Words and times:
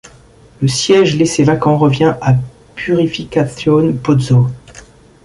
Le 0.63 0.67
siège 0.67 1.15
laissé 1.15 1.43
vacant 1.43 1.77
revient 1.77 2.15
à 2.21 2.35
Purificación 2.73 3.93
Pozo. 3.97 4.47